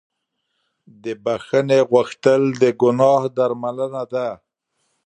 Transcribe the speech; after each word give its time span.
د 1.03 1.05
بښنې 1.23 1.79
غوښتل 1.91 2.41
د 2.61 2.63
ګناه 2.81 3.19
درملنه 3.37 4.03
ده. 4.13 4.27